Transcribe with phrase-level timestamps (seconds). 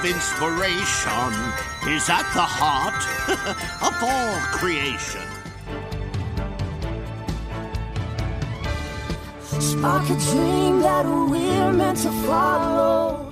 [0.00, 1.32] of inspiration
[1.88, 2.94] is at the heart
[3.82, 5.20] of all creation.
[9.60, 13.30] Spark a dream that we're meant to follow.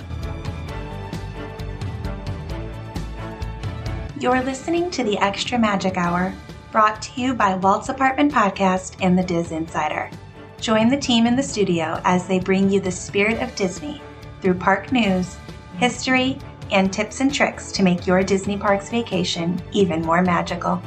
[4.21, 6.35] You're listening to the Extra Magic Hour,
[6.71, 10.13] brought to you by Walt's Apartment Podcast and the DisInsider.
[10.61, 14.03] Join the team in the studio as they bring you the spirit of Disney
[14.43, 15.37] through park news,
[15.79, 16.39] history,
[16.71, 20.83] and tips and tricks to make your Disney Parks vacation even more magical.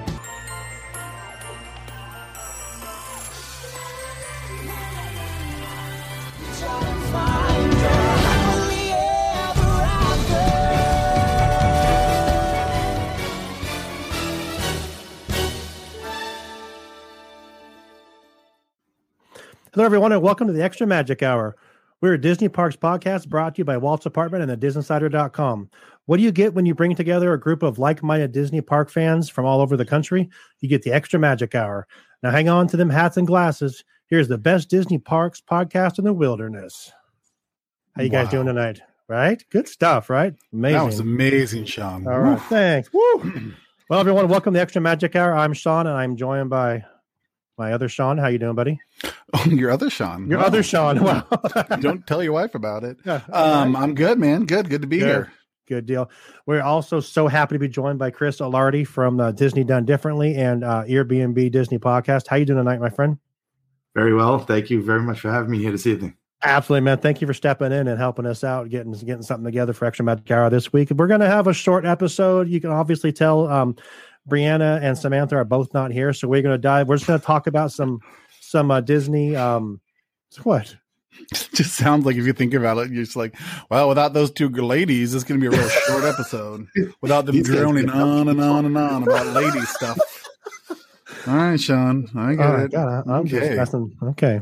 [19.74, 21.56] Hello, everyone, and welcome to the Extra Magic Hour.
[22.02, 25.70] We're a Disney Parks podcast brought to you by Walt's Apartment and the DisInsider.com.
[26.08, 28.90] What do you get when you bring together a group of like minded Disney Park
[28.90, 30.28] fans from all over the country?
[30.62, 31.88] You get the Extra Magic Hour.
[32.24, 33.84] Now, hang on to them hats and glasses.
[34.08, 36.92] Here's the best Disney Parks podcast in the wilderness.
[37.96, 38.32] How you guys Wow.
[38.32, 38.82] doing tonight?
[39.08, 39.44] Right?
[39.52, 40.34] Good stuff, right?
[40.52, 40.78] Amazing.
[40.80, 42.08] That was amazing, Sean.
[42.08, 42.38] All right, Woo.
[42.50, 42.90] thanks.
[42.92, 43.54] Woo.
[43.90, 45.34] well, everyone, welcome to the Extra Magic Hour.
[45.36, 46.84] I'm Sean, and I'm joined by
[47.58, 48.18] my other Sean.
[48.18, 48.80] How you doing, buddy?
[49.34, 50.30] Oh, your other Sean.
[50.30, 50.46] Your Wow.
[50.46, 51.04] other Sean.
[51.04, 51.26] Wow.
[51.80, 52.98] Don't tell your wife about it.
[53.06, 53.84] Yeah, Um, right.
[53.84, 54.46] I'm good, man.
[54.46, 54.70] Good.
[54.70, 55.08] Good to be Good.
[55.08, 55.32] here.
[55.68, 56.10] Good deal.
[56.46, 60.36] We're also so happy to be joined by Chris Alardi from uh, Disney Done Differently
[60.36, 62.28] and uh, Airbnb Disney Podcast.
[62.28, 63.18] How you doing tonight, my friend?
[63.96, 64.40] Very well.
[64.40, 66.16] Thank you very much for having me here this evening.
[66.44, 66.98] Absolutely, man.
[66.98, 70.04] Thank you for stepping in and helping us out, getting getting something together for Extra
[70.04, 70.90] Magic Hour this week.
[70.90, 72.50] We're going to have a short episode.
[72.50, 73.76] You can obviously tell um,
[74.30, 76.88] Brianna and Samantha are both not here, so we're going to dive.
[76.88, 78.00] We're just going to talk about some
[78.40, 79.36] some uh, Disney.
[79.36, 79.82] Um,
[80.44, 80.76] what?
[81.34, 83.36] just sounds like if you think about it, you're just like,
[83.70, 86.68] well, without those two ladies, it's going to be a real short episode.
[87.02, 89.98] Without them These droning on and on and on about lady stuff.
[91.28, 92.08] All right, Sean.
[92.16, 92.72] I get Oh my it.
[92.72, 93.56] God, I- I'm just Okay.
[93.56, 93.96] messing.
[94.02, 94.40] Okay,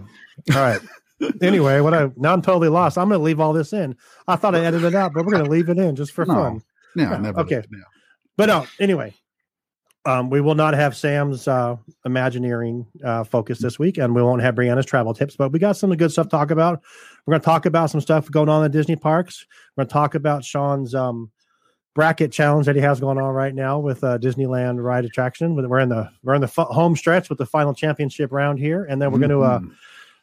[0.54, 0.80] all right.
[1.42, 2.98] anyway, what I now I'm totally lost.
[2.98, 3.98] I'm going to leave all this in.
[4.28, 6.26] I thought I edited it out, but we're going to leave it in just for
[6.26, 6.34] No.
[6.36, 6.62] fun.
[6.96, 7.40] Yeah, Yeah, never.
[7.42, 7.64] okay.
[7.70, 7.80] Yeah.
[8.38, 9.14] But no, anyway,
[10.06, 14.42] um, we will not have Sam's uh, Imagineering uh, focus this week, and we won't
[14.42, 15.36] have Brianna's travel tips.
[15.36, 16.82] But we got some good stuff to talk about.
[17.26, 19.46] We're going to talk about some stuff going on in Disney parks.
[19.76, 21.30] We're going to talk about Sean's um,
[21.96, 25.56] bracket challenge that he has going on right now with uh, Disneyland Ride Attraction.
[25.56, 28.86] We're in the we're in the fu- home stretch with the final championship round here,
[28.86, 29.74] and then we're going to uh, Mhm.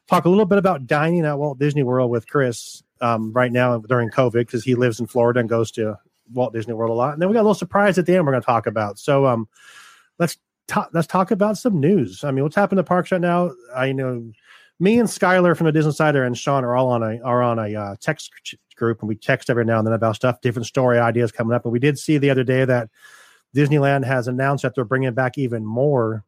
[0.09, 3.79] talk a little bit about dining at Walt Disney World with Chris um, right now
[3.79, 5.99] during COVID because he lives in Florida and goes to
[6.33, 7.13] Walt Disney World a lot.
[7.13, 8.99] And then we got a little surprise at the end we're going to talk about.
[8.99, 9.49] So um,
[10.19, 10.39] let's
[10.69, 10.91] talk.
[10.93, 12.25] Let's talk about some news.
[12.25, 13.53] I mean, what's happening to parks right now?
[13.75, 14.31] I know
[14.79, 17.59] me and Skylar from the Disney Insider and Sean are all on a are on
[17.59, 18.31] a uh, text
[18.77, 21.63] group, and we text every now and then about stuff, different story ideas coming up.
[21.63, 22.91] But we did see the other day that
[23.55, 26.25] Disneyland has announced that they're bringing back even more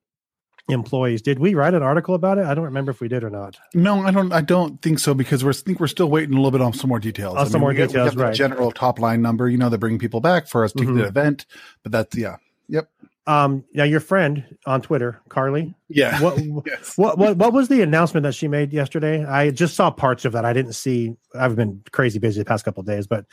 [0.68, 1.22] employees.
[1.22, 2.44] Did we write an article about it?
[2.46, 3.56] I don't remember if we did or not.
[3.74, 4.32] No, I don't.
[4.32, 6.72] I don't think so because we're I think we're still waiting a little bit on
[6.72, 7.36] some more details.
[7.36, 8.34] On I some more we we details, right.
[8.34, 9.48] General top line number.
[9.48, 10.96] You know, they're bringing people back for us to Mhm.
[10.96, 11.46] the event,
[11.82, 12.36] but that's yeah,
[12.68, 12.88] yep,
[13.26, 16.20] Um, now your friend on Twitter, Carly, yeah.
[16.22, 16.96] what, yes.
[16.96, 19.24] what what what was the announcement that she made yesterday?
[19.24, 20.44] I just saw parts of that.
[20.44, 21.16] I didn't see.
[21.34, 23.24] I've been crazy busy the past couple of days, but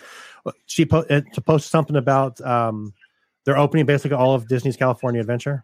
[0.65, 2.93] she po- uh, to post something about um,
[3.45, 5.63] they're opening basically all of Disney's California Adventure.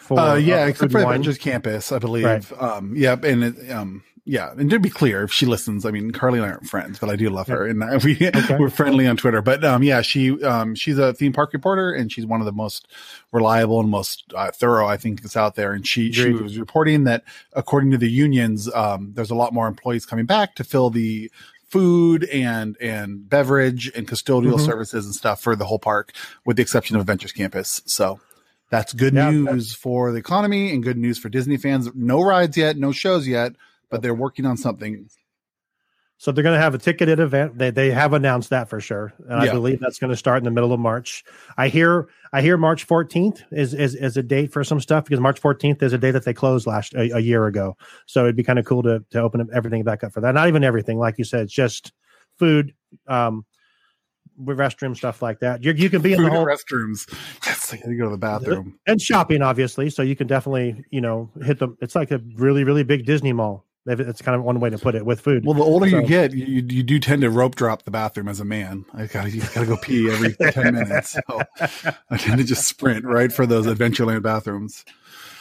[0.00, 1.08] For, Uh, yeah, uh, except for wine.
[1.14, 2.24] Avengers Campus, I believe.
[2.24, 2.52] Right.
[2.62, 6.12] Um, yep, and it, um, yeah, and to be clear, if she listens, I mean,
[6.12, 9.16] Carly and I aren't friends, but I do love her, and we we're friendly on
[9.16, 9.42] Twitter.
[9.42, 12.52] But um, yeah, she um, she's a theme park reporter, and she's one of the
[12.52, 12.86] most
[13.32, 15.72] reliable and most uh, thorough, I think, that's out there.
[15.72, 19.66] And she she was reporting that according to the unions, um, there's a lot more
[19.66, 21.28] employees coming back to fill the
[21.68, 24.64] food and and beverage and custodial Mhm.
[24.64, 26.12] services and stuff for the whole park,
[26.44, 27.82] with the exception of Avengers Campus.
[27.86, 28.20] So.
[28.72, 31.90] That's good Yeah, news for the economy and good news for Disney fans.
[31.94, 33.52] No rides yet, no shows yet,
[33.90, 35.10] but they're working on something.
[36.16, 37.58] So they're going to have a ticketed event.
[37.58, 40.44] They they have announced that for sure, and I believe that's going to start in
[40.44, 41.22] the middle of March.
[41.58, 45.20] I hear I hear March 14th is is is a date for some stuff because
[45.20, 47.76] March 14th is a day that they closed last a, a year ago.
[48.06, 50.32] So it'd be kind of cool to to open up everything back up for that.
[50.32, 51.92] Not even everything, like you said, it's just
[52.38, 52.72] food,
[53.06, 53.44] um,
[54.40, 55.62] restroom stuff like that.
[55.64, 57.08] You you can be in the whole restrooms.
[57.46, 58.78] Yes, I gotta go to the bathroom.
[58.86, 59.90] and shopping obviously.
[59.90, 61.76] So you can definitely you know hit them.
[61.80, 63.64] It's like a really really big Disney mall.
[63.84, 65.44] It's kind of one way to put it with food.
[65.44, 68.28] Well, the older So- you get, you, you do tend to rope drop the bathroom
[68.28, 68.84] as a man.
[68.94, 71.10] I gotta, you gotta go pee every 10 minutes.
[71.28, 71.40] So
[72.08, 74.84] I tend to just sprint right for those Adventureland bathrooms.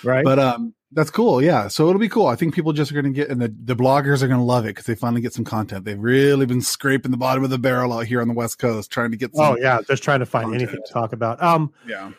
[0.03, 0.25] right.
[0.25, 1.41] But, um, That's cool.
[1.41, 1.69] Yeah.
[1.69, 2.27] So it'll be cool.
[2.27, 4.45] I think people just are going to get, and the, the bloggers are going to
[4.45, 5.85] love it because they finally get some content.
[5.85, 8.91] They've really been scraping the bottom of the barrel out here on the West Coast
[8.91, 9.53] trying to get some.
[9.53, 9.79] Oh, yeah.
[9.87, 10.63] Just trying to find content.
[10.63, 11.41] anything to talk about.
[11.41, 12.11] Um, yeah.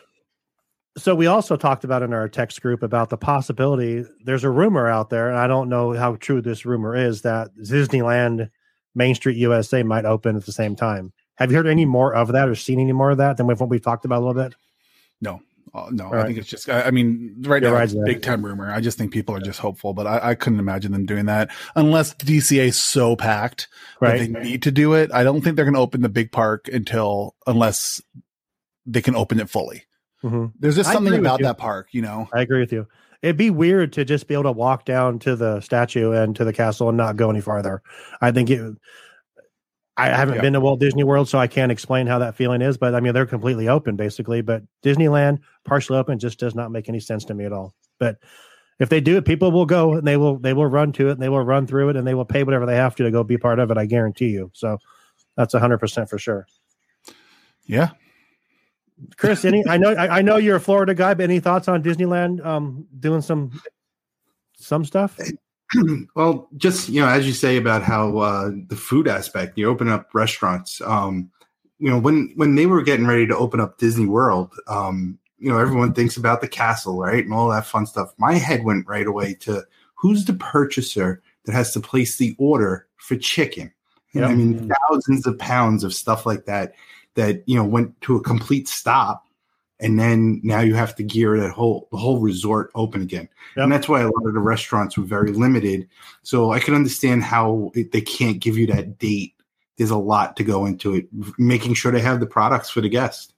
[0.97, 4.05] So we also talked about in our text group about the possibility.
[4.23, 7.49] There's a rumor out there, and I don't know how true this rumor is that
[7.55, 8.49] Disneyland
[8.95, 11.11] Main Street USA might open at the same time.
[11.35, 13.69] Have you heard any more of that or seen any more of that than what
[13.69, 14.55] we've talked about a little bit?
[15.19, 15.41] No,
[15.73, 16.25] uh, no, All I right.
[16.27, 16.69] think it's just.
[16.69, 18.71] I, I mean, right You're now right, it's big time rumor.
[18.71, 21.49] I just think people are just hopeful, but I, I couldn't imagine them doing that
[21.75, 23.67] unless DCA is so packed
[23.99, 24.19] right.
[24.19, 25.11] that they need to do it.
[25.11, 28.01] I don't think they're going to open the big park until unless
[28.85, 29.85] they can open it fully.
[30.23, 30.47] Mm-hmm.
[30.59, 32.29] There's just something about that park, you know.
[32.31, 32.87] I agree with you.
[33.23, 36.45] It'd be weird to just be able to walk down to the statue and to
[36.45, 37.81] the castle and not go any farther.
[38.21, 38.75] I think it
[39.95, 40.41] I haven't yeah.
[40.41, 42.77] been to Walt Disney World, so I can't explain how that feeling is.
[42.77, 44.41] But I mean, they're completely open basically.
[44.41, 47.75] But Disneyland partially open just does not make any sense to me at all.
[47.99, 48.17] But
[48.79, 51.13] if they do it, people will go and they will they will run to it
[51.13, 53.11] and they will run through it and they will pay whatever they have to to
[53.11, 53.77] go be part of it.
[53.77, 54.49] I guarantee you.
[54.53, 54.79] So
[55.37, 56.47] that's hundred percent for sure.
[57.65, 57.91] Yeah,
[59.17, 61.83] Chris, any I know I, I, know you're a Florida guy, but any thoughts on
[61.83, 63.51] Disneyland um, doing some
[64.55, 65.19] some stuff?
[66.15, 69.89] well, just you know, as you say about how uh, the food aspect, you open
[69.89, 70.81] up restaurants.
[70.81, 71.31] Um,
[71.79, 75.49] you know, when when they were getting ready to open up Disney World, um, you
[75.49, 78.13] know, everyone thinks about the castle, right, and all that fun stuff.
[78.17, 79.63] My head went right away to
[79.95, 83.71] who's the purchaser that has to place the order for chicken.
[84.13, 84.29] Yep.
[84.29, 86.73] I mean, thousands of pounds of stuff like that
[87.15, 89.27] that you know went to a complete stop
[89.79, 93.27] and then now you have to gear that whole the whole resort open again.
[93.57, 93.63] Yep.
[93.63, 95.87] and that's why a lot of the restaurants were very limited.
[96.23, 99.33] So i can understand how it, they can't give you that date.
[99.77, 102.89] There's a lot to go into it making sure they have the products for the
[102.89, 103.33] guest.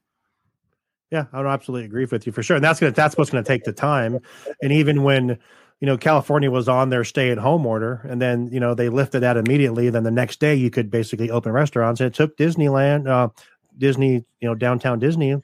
[1.12, 2.58] Yeah i would absolutely agree with you for sure.
[2.58, 4.20] And that's gonna that's what's gonna take the time.
[4.62, 5.40] And even when
[5.82, 8.88] you know california was on their stay at home order and then you know they
[8.88, 12.02] lifted that immediately then the next day you could basically open restaurants.
[12.02, 13.30] It took disneyland uh,
[13.78, 15.42] disney you know downtown disney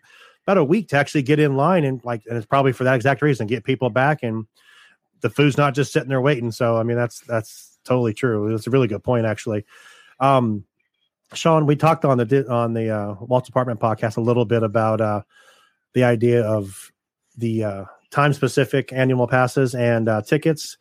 [0.52, 2.96] about a week to actually get in line and like and it's probably for that
[2.96, 4.46] exact reason get people back and
[5.22, 6.52] the food's not just sitting there waiting.
[6.52, 8.54] So i mean that's that's totally true.
[8.54, 9.66] It's a really good point actually.
[10.20, 10.66] Um
[11.34, 15.00] sean we talked on the on the uh walt's apartment podcast a little bit about
[15.00, 15.22] uh
[15.94, 16.92] the idea of
[17.38, 20.78] the uh time specific annual passes and uh tickets.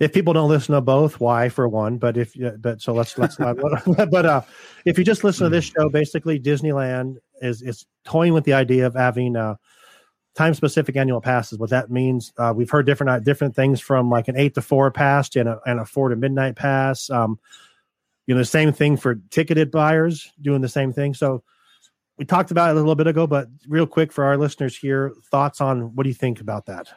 [0.00, 1.98] If people don't listen to both why for one?
[1.98, 3.58] But if but so let's let's not,
[4.10, 4.42] but uh
[4.86, 8.86] if you just listen to this show basically disneyland is is toying with the idea
[8.86, 9.56] of having uh,
[10.34, 11.58] time specific annual passes.
[11.58, 14.62] What that means, uh, we've heard different uh, different things from like an eight to
[14.62, 17.10] four pass and a, and a four to midnight pass.
[17.10, 17.38] Um,
[18.26, 21.14] you know, the same thing for ticketed buyers doing the same thing.
[21.14, 21.42] So
[22.16, 25.12] we talked about it a little bit ago, but real quick for our listeners here,
[25.30, 26.88] thoughts on what do you think about that?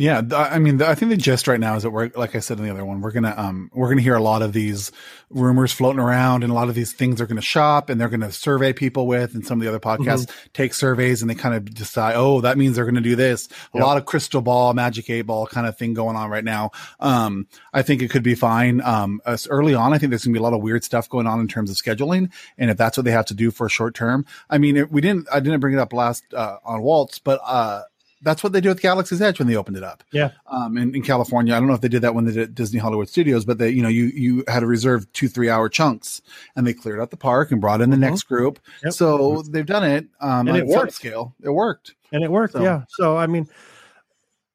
[0.00, 2.58] Yeah, I mean, I think the gist right now is that we're, like I said
[2.58, 4.92] in the other one, we're gonna um we're gonna hear a lot of these
[5.28, 8.30] rumors floating around, and a lot of these things are gonna shop, and they're gonna
[8.30, 10.48] survey people with, and some of the other podcasts mm-hmm.
[10.52, 13.48] take surveys, and they kind of decide, oh, that means they're gonna do this.
[13.74, 16.70] A lot of crystal ball, magic eight ball kind of thing going on right now.
[17.00, 18.80] Um, I think it could be fine.
[18.82, 21.26] Um, as early on, I think there's gonna be a lot of weird stuff going
[21.26, 23.70] on in terms of scheduling, and if that's what they have to do for a
[23.70, 26.82] short term, I mean, it, we didn't, I didn't bring it up last uh, on
[26.82, 27.82] Walt's, but uh
[28.22, 30.02] that's what they do with Galaxy's Edge when they opened it up.
[30.12, 30.30] Yeah.
[30.46, 32.80] Um, in, in California, I don't know if they did that when they did Disney
[32.80, 36.20] Hollywood Studios, but they, you know, you you had to reserve two three hour chunks,
[36.56, 38.04] and they cleared out the park and brought in the mm-hmm.
[38.04, 38.58] next group.
[38.84, 38.92] Yep.
[38.92, 40.08] So they've done it.
[40.20, 40.92] Um, and it worked.
[40.92, 41.94] Scale, it worked.
[42.12, 42.54] And it worked.
[42.54, 42.62] So.
[42.62, 42.82] Yeah.
[42.88, 43.46] So I mean,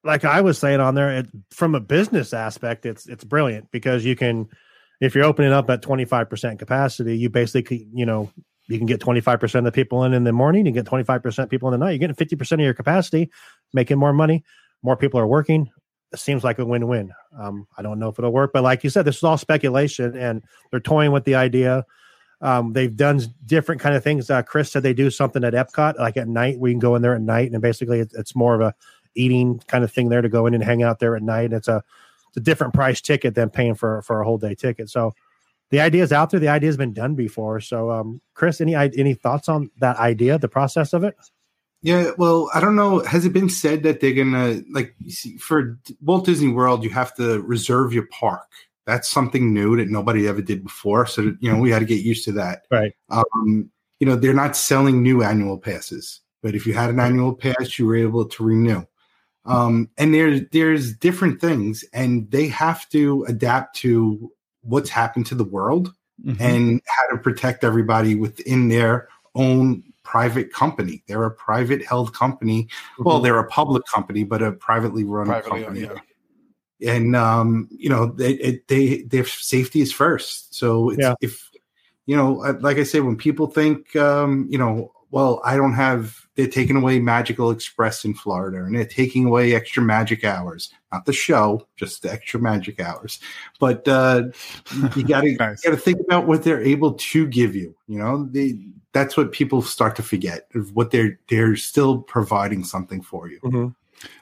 [0.02, 4.04] like I was saying on there, it, from a business aspect, it's it's brilliant because
[4.04, 4.48] you can,
[5.00, 8.30] if you're opening up at twenty five percent capacity, you basically, you know,
[8.66, 11.68] you can get 25% of the people in in the morning, you get 25% people
[11.68, 13.30] in the night, you're getting 50% of your capacity,
[13.74, 14.44] making more money,
[14.82, 15.70] more people are working.
[16.12, 17.12] It seems like a win-win.
[17.38, 20.16] Um, I don't know if it'll work, but like you said, this is all speculation
[20.16, 21.84] and they're toying with the idea.
[22.40, 24.30] Um, they've done different kind of things.
[24.30, 27.02] Uh, Chris said they do something at Epcot, like at night, we can go in
[27.02, 28.74] there at night and basically it's, it's more of a
[29.16, 31.52] eating kind of thing there to go in and hang out there at night.
[31.52, 31.82] It's a,
[32.28, 34.90] it's a different price ticket than paying for, for a whole day ticket.
[34.90, 35.12] So,
[35.70, 36.38] the idea is out there.
[36.38, 37.58] The idea has been done before.
[37.60, 41.16] So, um, Chris, any any thoughts on that idea, the process of it?
[41.84, 43.00] Yeah, well, I don't know.
[43.00, 46.82] Has it been said that they're gonna like see, for Walt Disney World?
[46.82, 48.48] You have to reserve your park.
[48.86, 51.04] That's something new that nobody ever did before.
[51.04, 52.62] So you know we had to get used to that.
[52.70, 52.94] Right.
[53.10, 57.34] Um, you know they're not selling new annual passes, but if you had an annual
[57.34, 58.86] pass, you were able to renew.
[59.44, 65.34] Um, and there's there's different things, and they have to adapt to what's happened to
[65.34, 65.92] the world
[66.24, 66.42] mm-hmm.
[66.42, 71.02] and how to protect everybody within their own private company.
[71.08, 72.64] They're a private held company.
[72.64, 73.02] Mm-hmm.
[73.04, 75.88] Well, they're a public company, but a privately run privately, company.
[76.78, 76.92] Yeah.
[76.92, 80.54] and um, you know they they their safety is first.
[80.54, 81.14] So yeah.
[81.20, 81.50] if
[82.06, 86.22] you know, like I say, when people think um, you know, well, I don't have.
[86.34, 90.70] They're taking away Magical Express in Florida, and they're taking away extra magic hours.
[90.92, 93.20] Not the show, just the extra magic hours.
[93.60, 94.24] But uh,
[94.96, 95.62] you got to nice.
[95.62, 97.76] got to think about what they're able to give you.
[97.86, 98.58] You know, they
[98.94, 103.40] that's what people start to forget what they're they're still providing something for you.
[103.40, 103.68] Mm-hmm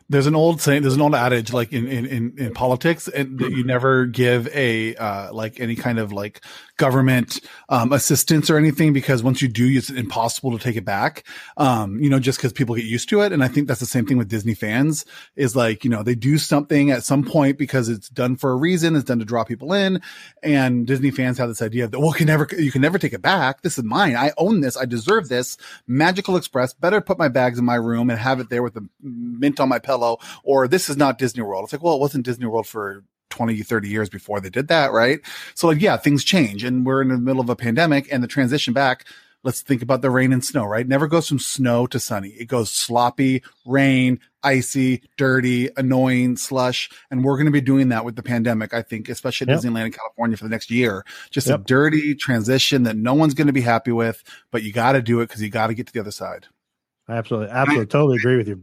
[0.09, 3.41] there's an old saying, there's an old adage like in, in, in, in politics and
[3.41, 6.45] you never give a, uh, like any kind of like
[6.83, 11.23] government, um, assistance or anything because once you do, it's impossible to take it back.
[11.57, 13.31] Um, you know, just cause people get used to it.
[13.31, 15.05] And I think that's the same thing with Disney fans
[15.37, 18.57] is like, you know, they do something at some point because it's done for a
[18.57, 18.97] reason.
[18.97, 20.03] It's done to draw people in.
[20.43, 23.23] And Disney fans have this idea that, well, can never, you can never take it
[23.23, 23.63] back.
[23.63, 24.17] This is mine.
[24.17, 24.77] I own this.
[24.77, 25.57] I deserve this.
[25.87, 28.89] Magical Express better put my bags in my room and have it there with the
[29.01, 31.63] mint on my pillow or this is not Disney World.
[31.63, 34.93] It's like, well, it wasn't Disney World for 20, 30 years before they did that,
[34.93, 35.21] right?
[35.55, 38.29] So like, yeah, things change and we're in the middle of a pandemic and the
[38.29, 39.07] transition back.
[39.43, 40.87] Let's think about the rain and snow, right?
[40.87, 42.29] Never goes from snow to sunny.
[42.29, 46.91] It goes sloppy, rain, icy, dirty, annoying, slush.
[47.11, 49.61] And we're going to be doing that with the pandemic, I think, especially at yep.
[49.61, 51.05] Disneyland in California for the next year.
[51.31, 51.61] Just yep.
[51.61, 55.03] a dirty transition that no one's going to be happy with, but you got to
[55.03, 56.47] do it because you got to get to the other side.
[57.09, 57.49] Absolutely.
[57.49, 57.87] Absolutely.
[57.87, 58.63] totally agree with you.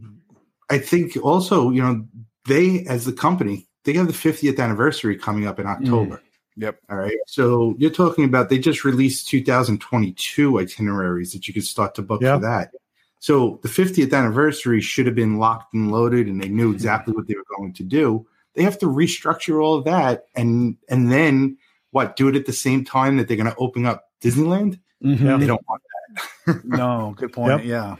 [0.70, 2.06] I think also, you know,
[2.46, 6.16] they as the company, they have the 50th anniversary coming up in October.
[6.16, 6.22] Mm.
[6.56, 6.80] Yep.
[6.90, 7.16] All right.
[7.26, 12.20] So you're talking about they just released 2022 itineraries that you could start to book
[12.20, 12.36] yep.
[12.36, 12.72] for that.
[13.18, 16.74] So the 50th anniversary should have been locked and loaded and they knew mm-hmm.
[16.74, 18.26] exactly what they were going to do.
[18.54, 21.56] They have to restructure all of that and and then
[21.92, 24.78] what, do it at the same time that they're going to open up Disneyland?
[25.02, 25.40] Mm-hmm.
[25.40, 25.82] They don't want
[26.46, 26.64] that.
[26.64, 27.64] no, good point.
[27.64, 27.64] Yep.
[27.64, 27.96] Yeah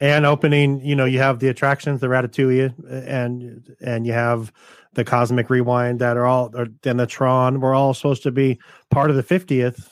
[0.00, 2.74] and opening you know you have the attractions the ratatouille
[3.06, 4.52] and and you have
[4.94, 8.58] the cosmic rewind that are all or then the tron we're all supposed to be
[8.90, 9.88] part of the 50th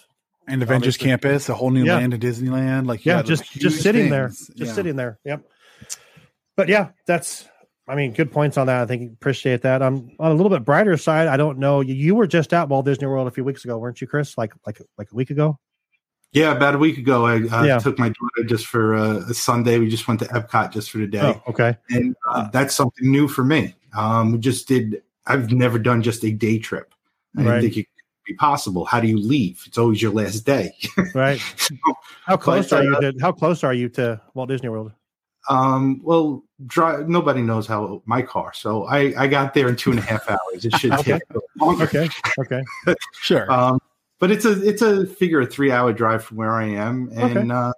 [0.47, 1.09] and avengers obviously.
[1.09, 1.97] campus a whole new yeah.
[1.97, 4.11] land of disneyland like yeah just just sitting things.
[4.11, 4.73] there just yeah.
[4.73, 5.43] sitting there yep
[6.57, 7.49] but yeah that's
[7.89, 10.65] i mean good points on that i think appreciate that I'm on a little bit
[10.65, 13.45] brighter side i don't know you, you were just at walt disney world a few
[13.45, 15.59] weeks ago weren't you chris like like like a week ago
[16.33, 17.79] yeah, about a week ago, I uh, yeah.
[17.79, 19.79] took my daughter just for uh, a Sunday.
[19.79, 21.21] We just went to Epcot just for the day.
[21.21, 23.75] Oh, okay, and uh, that's something new for me.
[23.97, 25.03] Um, just did.
[25.27, 26.95] I've never done just a day trip.
[27.37, 28.85] I didn't think it could be possible.
[28.85, 29.63] How do you leave?
[29.67, 30.77] It's always your last day.
[31.15, 31.41] right.
[31.57, 31.75] so,
[32.25, 32.97] how close but, are you?
[32.97, 34.93] Uh, to, how close are you to Walt Disney World?
[35.49, 38.53] Um, well, drive, nobody knows how my car.
[38.53, 40.65] So I, I got there in two and a half hours.
[40.65, 41.13] It should okay.
[41.13, 41.23] take
[41.59, 41.85] longer.
[41.85, 42.09] Okay.
[42.39, 42.63] Okay.
[43.23, 43.51] sure.
[43.51, 43.81] Um,
[44.19, 47.37] but it's a it's a figure a three hour drive from where I am, and
[47.37, 47.51] okay.
[47.51, 47.73] uh,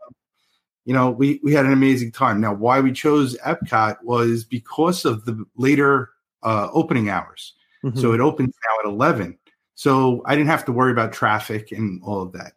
[0.85, 2.41] you know we we had an amazing time.
[2.41, 6.11] Now, why we chose Epcot was because of the later
[6.43, 7.55] uh, opening hours.
[7.85, 7.99] Mm-hmm.
[7.99, 9.39] So it opens now at eleven.
[9.75, 12.53] So I didn't have to worry about traffic and all of that.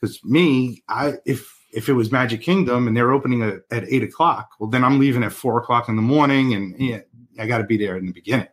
[0.00, 4.02] Because me, I if if it was Magic Kingdom and they're opening at, at eight
[4.02, 7.00] o'clock, well then I'm leaving at four o'clock in the morning, and yeah,
[7.38, 8.48] I got to be there in the beginning.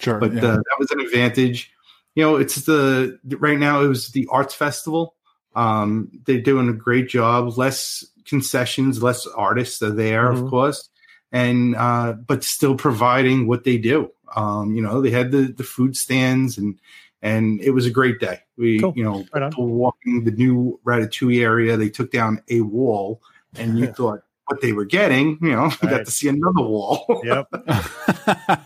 [0.00, 0.40] Sure, but yeah.
[0.40, 1.72] uh, that was an advantage
[2.18, 5.14] you know, it's the right now it was the arts festival.
[5.54, 7.56] Um, they're doing a great job.
[7.56, 10.44] Less concessions, less artists are there, mm-hmm.
[10.44, 10.88] of course,
[11.32, 14.10] and uh, but still providing what they do.
[14.36, 16.78] Um, you know, they had the the food stands and
[17.22, 18.40] and it was a great day.
[18.56, 18.92] We, cool.
[18.96, 21.76] you know, right walking the new Ratatouille area.
[21.76, 23.20] They took down a wall,
[23.56, 25.82] and you thought, what they were getting, you know, right.
[25.82, 27.20] got to see another wall.
[27.22, 27.48] yep.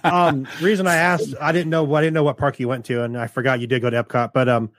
[0.05, 3.03] um, reason I asked, I didn't know I didn't know what park you went to,
[3.03, 4.71] and I forgot you did go to Epcot, but um,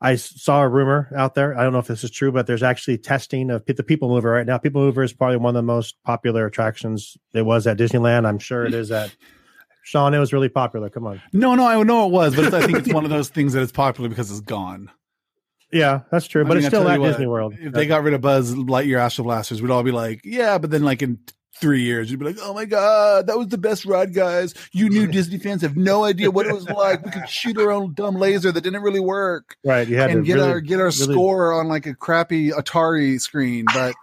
[0.00, 1.58] I saw a rumor out there.
[1.58, 4.30] I don't know if this is true, but there's actually testing of the People Mover
[4.30, 4.56] right now.
[4.56, 7.18] People Mover is probably one of the most popular attractions.
[7.34, 8.26] It was at Disneyland.
[8.26, 9.14] I'm sure it is at.
[9.82, 10.88] Sean, it was really popular.
[10.88, 11.20] Come on.
[11.32, 13.62] No, no, I know it was, but I think it's one of those things that
[13.62, 14.90] it's popular because it's gone.
[15.72, 16.44] Yeah, that's true.
[16.44, 17.54] But I mean, it's still at Disney World.
[17.58, 20.70] If they got rid of Buzz Lightyear Astro Blasters, we'd all be like, yeah, but
[20.70, 21.18] then like in
[21.54, 24.54] three years, you'd be like, oh my God, that was the best ride, guys.
[24.72, 27.04] You new Disney fans have no idea what it was like.
[27.04, 29.56] We could shoot our own dumb laser that didn't really work.
[29.64, 29.86] Right.
[29.86, 31.14] You had and to get really, our get our really...
[31.14, 33.66] score on like a crappy Atari screen.
[33.72, 33.94] But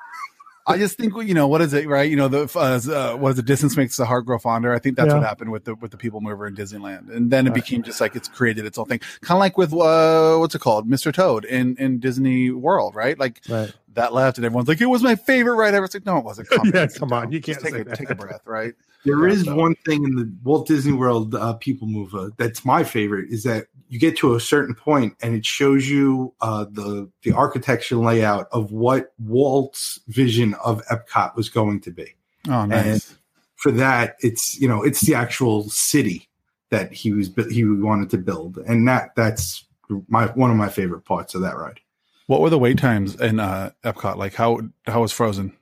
[0.67, 2.09] I just think you know what is it, right?
[2.09, 4.73] You know the uh, uh, what is the distance makes the heart grow fonder.
[4.73, 5.13] I think that's yeah.
[5.13, 8.01] what happened with the with the people mover in Disneyland, and then it became just
[8.01, 11.13] like it's created its own thing, kind of like with uh, what's it called, Mr.
[11.13, 13.17] Toad in in Disney World, right?
[13.17, 13.73] Like right.
[13.97, 15.85] That left, and everyone's like, it was my favorite ride ever.
[15.85, 16.49] It's like, no, it wasn't.
[16.49, 18.73] Come yeah, come on, you can't take a, take a breath, right?
[19.05, 19.55] There yeah, is so.
[19.55, 23.67] one thing in the Walt Disney World uh, People Mover that's my favorite is that
[23.87, 28.47] you get to a certain point and it shows you uh, the the architecture layout
[28.51, 32.15] of what Walt's vision of Epcot was going to be.
[32.49, 32.85] Oh, nice.
[32.85, 33.17] And
[33.55, 36.27] for that, it's you know it's the actual city
[36.69, 39.63] that he was he wanted to build, and that that's
[40.09, 41.79] my one of my favorite parts of that ride.
[42.27, 44.17] What were the wait times in uh, Epcot?
[44.17, 45.53] Like how how was Frozen?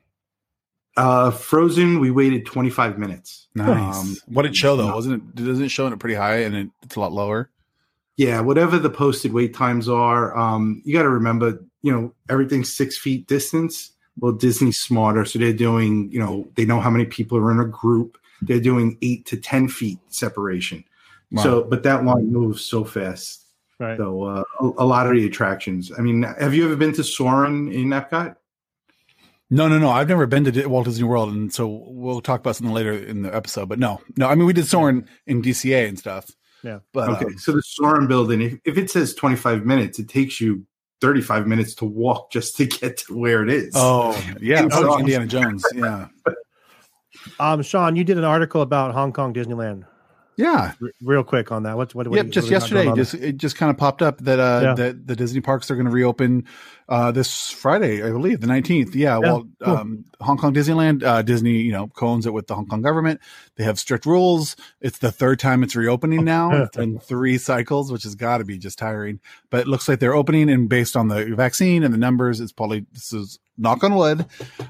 [0.97, 3.47] Uh, Frozen, we waited 25 minutes.
[3.53, 3.97] Nice.
[3.97, 4.93] Um, what did it show though?
[4.93, 5.35] Wasn't it?
[5.35, 7.49] Doesn't it show it pretty high and it, it's a lot lower?
[8.17, 12.73] Yeah, whatever the posted wait times are, um, you got to remember, you know, everything's
[12.73, 13.91] six feet distance.
[14.17, 17.59] Well, Disney's smarter, so they're doing, you know, they know how many people are in
[17.59, 18.17] a group.
[18.41, 20.85] They're doing eight to ten feet separation.
[21.31, 21.43] Wow.
[21.43, 23.44] So, but that line moves so fast.
[23.79, 23.97] Right.
[23.97, 25.91] So, uh, a, a, lot of the attractions.
[25.97, 28.35] I mean, have you ever been to Soarin' in Epcot?
[29.49, 29.89] No, no, no.
[29.89, 33.21] I've never been to Walt Disney World, and so we'll talk about something later in
[33.21, 33.67] the episode.
[33.67, 34.27] But no, no.
[34.27, 36.29] I mean, we did Soarin' in DCA and stuff.
[36.63, 36.79] Yeah.
[36.93, 40.39] But okay, um, so the Soarin' building, if, if it says 25 minutes, it takes
[40.39, 40.65] you
[41.01, 43.73] 35 minutes to walk just to get to where it is.
[43.75, 44.67] Oh, yeah.
[44.71, 45.63] Oh, Indiana Jones.
[45.75, 46.07] Yeah.
[47.39, 49.85] um, Sean, you did an article about Hong Kong Disneyland.
[50.37, 51.77] Yeah, R- real quick on that.
[51.77, 51.95] What?
[51.95, 52.07] What?
[52.07, 54.73] what yep, just yesterday, just it just kind of popped up that uh yeah.
[54.73, 56.45] that the Disney parks are going to reopen
[56.89, 58.95] uh this Friday, I believe, the nineteenth.
[58.95, 59.73] Yeah, yeah, well, cool.
[59.73, 63.21] um, Hong Kong Disneyland, uh, Disney, you know, co-owns it with the Hong Kong government.
[63.55, 64.55] They have strict rules.
[64.81, 68.57] It's the third time it's reopening now in three cycles, which has got to be
[68.57, 69.19] just tiring.
[69.49, 72.51] But it looks like they're opening, and based on the vaccine and the numbers, it's
[72.51, 74.25] probably this is knock on wood.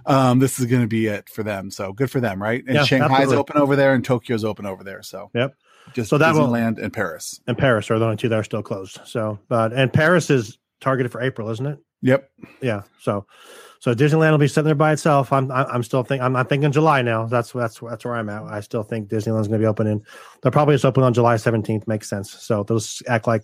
[0.06, 1.72] Um, this is going to be it for them.
[1.72, 2.64] So good for them, right?
[2.66, 3.38] And yeah, Shanghai's absolutely.
[3.38, 5.04] open over there, and Tokyo's open over there.
[5.04, 5.56] So yep.
[5.94, 7.42] Just so that Disneyland and Paris.
[7.48, 9.00] And Paris are the only two that are still closed.
[9.06, 11.80] So, but and Paris is targeted for April, isn't it?
[12.02, 12.30] Yep.
[12.62, 12.84] Yeah.
[13.00, 13.26] So,
[13.80, 15.32] so Disneyland will be sitting there by itself.
[15.32, 17.26] I'm I'm still thinking I'm not thinking July now.
[17.26, 18.44] That's that's that's where I'm at.
[18.44, 20.04] I still think Disneyland's going to be opening.
[20.42, 21.88] They'll probably just open on July 17th.
[21.88, 22.32] Makes sense.
[22.32, 23.44] So they'll act like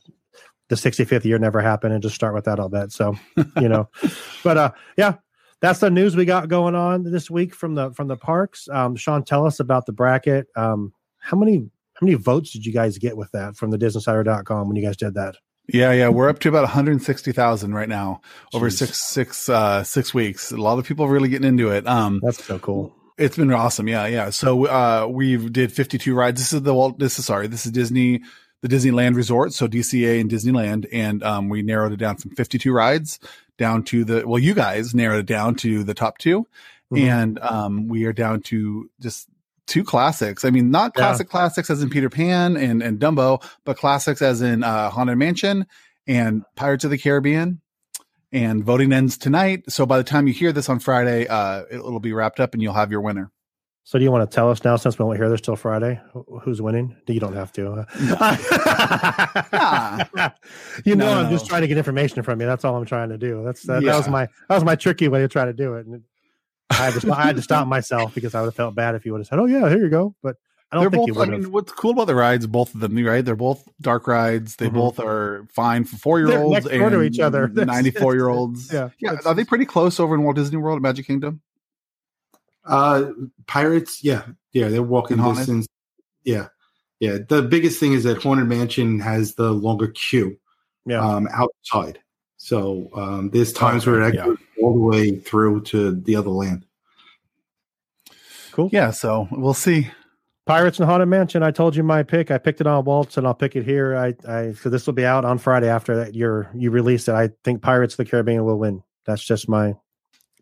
[0.70, 2.60] the 65th year never happened and just start with that.
[2.60, 2.92] I'll bet.
[2.92, 3.16] So
[3.58, 3.90] you know,
[4.44, 5.16] but uh, yeah,
[5.62, 8.68] that's the news we got going on this week from the from the parks.
[8.70, 10.48] Um, Sean, tell us about the bracket.
[10.56, 14.68] Um, how many how many votes did you guys get with that from the DisInsider.com
[14.68, 15.36] when you guys did that?
[15.68, 18.57] Yeah, yeah, we're up to about 160,000 right now Jeez.
[18.57, 20.51] over six six uh six weeks.
[20.51, 21.88] A lot of people really getting into it.
[21.88, 22.94] Um That's so cool.
[23.18, 23.88] It's been awesome.
[23.88, 24.31] Yeah, yeah.
[24.31, 26.42] So uh we did 52 rides.
[26.42, 28.24] This is the Walt this is sorry, this is Disney
[28.64, 32.74] the Disneyland Resort, so DCA and Disneyland and um we narrowed it down from 52
[32.74, 33.20] rides
[33.62, 36.98] down to the well you guys narrowed it down to the top 2 mm-hmm.
[36.98, 39.30] and um we are down to just
[39.72, 40.44] two classics.
[40.44, 41.32] I mean, not classic yeah.
[41.32, 45.66] classics as in Peter Pan and, and Dumbo, but classics as in uh, Haunted Mansion
[46.06, 47.62] and Pirates of the Caribbean.
[48.34, 49.70] And voting ends tonight.
[49.70, 52.62] So by the time you hear this on Friday, uh, it'll be wrapped up and
[52.62, 53.30] you'll have your winner.
[53.92, 56.00] So do you want to tell us now, since we won't hear this till Friday,
[56.44, 56.96] who's winning?
[57.08, 57.62] You don't have to.
[60.86, 62.48] you know, no, I'm just trying to get information from you.
[62.48, 63.44] That's all I'm trying to do.
[63.44, 63.92] That's that, yeah.
[63.92, 65.88] that was my that was my tricky way to try to do it.
[65.88, 66.04] And
[66.70, 69.06] I had to I had to stop myself because I would have felt bad if
[69.06, 70.38] you would have said, "Oh yeah, here you go." But
[70.72, 71.27] I don't They're think both, you would.
[71.27, 73.25] I mean, what's cool about the rides, both of them, right?
[73.25, 74.56] They're both dark rides.
[74.56, 74.75] They mm-hmm.
[74.75, 77.48] both are fine for four year olds and to each other.
[77.50, 78.72] Ninety four year olds.
[78.72, 79.18] Yeah, yeah.
[79.25, 81.42] Are they pretty close over in Walt Disney World at Magic Kingdom?
[82.72, 83.12] Uh,
[83.48, 84.70] Pirates, yeah, yeah.
[84.70, 85.68] They're walking distance.
[86.24, 86.48] Yeah,
[87.00, 87.18] yeah.
[87.27, 90.38] The biggest thing is that Haunted Mansion has the longer queue.
[90.86, 91.05] Yeah.
[91.05, 92.00] Um, outside.
[92.38, 94.25] So um, there's times oh, where it yeah.
[94.25, 96.66] goes all the way through to the other land.
[98.51, 98.70] Cool.
[98.72, 99.92] Yeah, so we'll see.
[100.48, 101.44] Pirates and Haunted Mansion.
[101.44, 102.31] I told you my pick.
[102.31, 103.96] I picked it on Walt's, and I'll pick it here.
[103.96, 106.16] I, I so this will be out on Friday after that.
[106.16, 107.14] You're you release it.
[107.14, 108.81] I think Pirates of the Caribbean will win.
[109.05, 109.75] That's just my.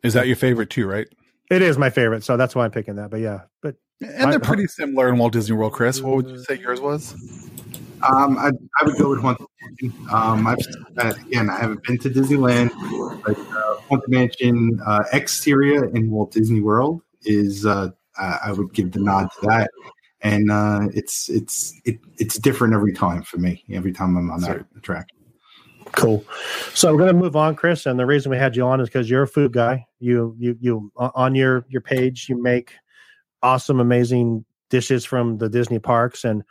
[0.02, 0.88] Is that your favorite too?
[0.88, 1.08] Right.
[1.50, 3.10] It is my favorite, so that's why I'm picking that.
[3.10, 5.74] But yeah, but and they're pretty similar in Walt Disney World.
[5.74, 7.14] Chris, what would you say yours was?
[8.02, 10.08] Um, I, I would go with Haunted Mansion.
[10.12, 10.58] Um, I've
[10.98, 12.72] uh, again, I haven't been to Disneyland,
[13.26, 18.92] but uh, Haunted Mansion uh, exterior in Walt Disney World is uh, I would give
[18.92, 19.72] the nod to that.
[20.22, 23.64] And uh, it's it's it, it's different every time for me.
[23.72, 25.08] Every time I'm on that track.
[25.94, 26.24] Cool.
[26.74, 27.86] So we're going to move on, Chris.
[27.86, 29.86] And the reason we had you on is because you're a food guy.
[30.00, 32.74] You you you on your your page you make
[33.42, 36.44] awesome, amazing dishes from the Disney parks, and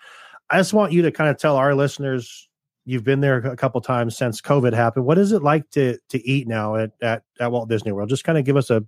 [0.51, 2.49] I just want you to kind of tell our listeners
[2.85, 5.05] you've been there a couple times since COVID happened.
[5.05, 8.09] What is it like to to eat now at at, at Walt Disney World?
[8.09, 8.85] Just kind of give us a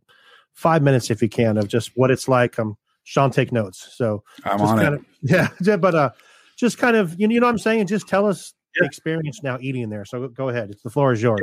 [0.54, 2.58] five minutes if you can of just what it's like.
[2.58, 3.94] Um, Sean, take notes.
[3.94, 4.92] So I'm on it.
[4.94, 5.04] Of,
[5.62, 6.10] yeah, but uh,
[6.56, 7.86] just kind of you know, you know what I'm saying.
[7.86, 8.86] Just tell us yeah.
[8.86, 10.04] experience now eating there.
[10.04, 10.70] So go ahead.
[10.70, 11.40] It's the floor is yours.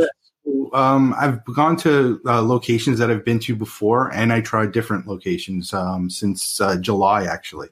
[0.73, 5.07] Um, I've gone to uh, locations that I've been to before, and I tried different
[5.07, 7.25] locations um, since uh, July.
[7.25, 7.69] Actually,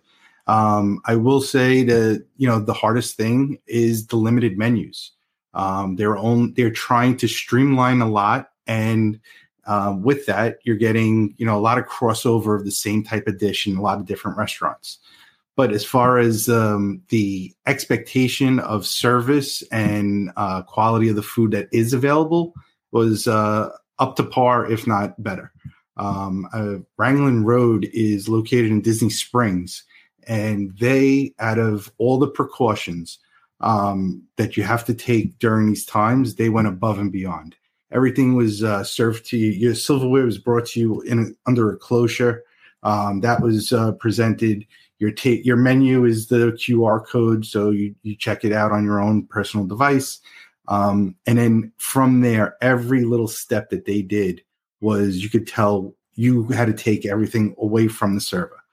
[0.47, 5.11] um, I will say that you know the hardest thing is the limited menus.
[5.53, 6.53] Um, they're on.
[6.53, 9.19] They're trying to streamline a lot, and
[9.65, 13.27] um, with that, you're getting you know a lot of crossover of the same type
[13.27, 14.99] of dish in a lot of different restaurants.
[15.55, 21.51] But as far as um, the expectation of service and uh, quality of the food
[21.51, 22.53] that is available
[22.91, 25.51] was uh, up to par, if not better.
[25.97, 29.83] Um, uh, Raglan Road is located in Disney Springs,
[30.27, 33.19] and they, out of all the precautions
[33.61, 37.55] um, that you have to take during these times, they went above and beyond.
[37.91, 39.51] Everything was uh, served to you.
[39.51, 42.43] Your silverware was brought to you in under a closure.
[42.83, 44.65] Um, that was uh, presented.
[44.99, 48.85] Your ta- your menu is the QR code, so you you check it out on
[48.85, 50.19] your own personal device.
[50.67, 54.41] Um, and then from there, every little step that they did
[54.81, 58.63] was you could tell you had to take everything away from the server.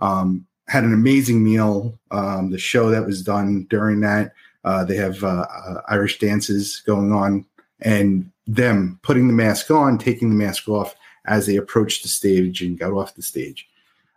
[0.00, 1.98] Um, had an amazing meal.
[2.10, 4.32] Um, the show that was done during that,
[4.64, 7.44] uh, they have uh, uh, Irish dances going on,
[7.80, 10.94] and them putting the mask on, taking the mask off
[11.26, 13.68] as they approached the stage and got off the stage.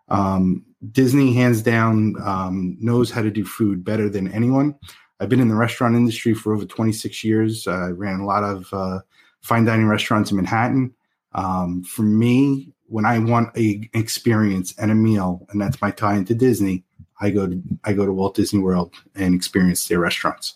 [0.10, 4.76] Um, Disney, hands down, um, knows how to do food better than anyone.
[5.19, 7.67] I've been in the restaurant industry for over 26 years.
[7.67, 9.00] I ran a lot of uh,
[9.41, 10.93] fine dining restaurants in Manhattan.
[11.34, 16.15] Um, for me, when I want a experience and a meal, and that's my tie
[16.15, 16.84] into Disney,
[17.22, 20.56] I go to I go to Walt Disney World and experience their restaurants.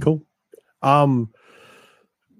[0.00, 0.22] Cool.
[0.82, 1.32] Um,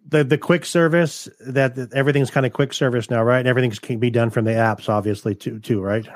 [0.09, 3.39] the the quick service that, that everything's kind of quick service now, right?
[3.39, 6.07] And everything can be done from the apps, obviously, too, too, right?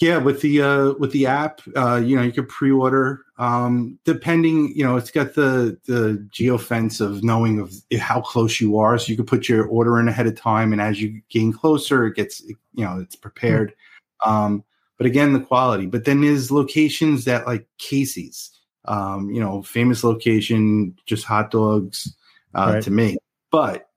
[0.00, 3.24] Yeah, with the uh, with the app, uh, you know, you can pre-order.
[3.38, 8.78] Um, depending, you know, it's got the the geofence of knowing of how close you
[8.78, 11.52] are, so you can put your order in ahead of time, and as you gain
[11.52, 13.74] closer, it gets, you know, it's prepared.
[14.22, 14.30] Mm-hmm.
[14.30, 14.64] Um,
[14.98, 15.86] but again, the quality.
[15.86, 18.50] But then there's locations that like Casey's,
[18.84, 22.14] um, you know, famous location, just hot dogs
[22.54, 22.82] uh, right.
[22.82, 23.16] to me.
[23.50, 23.88] But